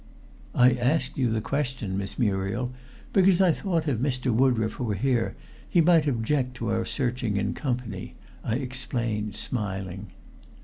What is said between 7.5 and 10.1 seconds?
company," I explained, smiling.